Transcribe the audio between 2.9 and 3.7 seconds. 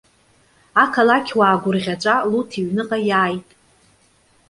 иааит.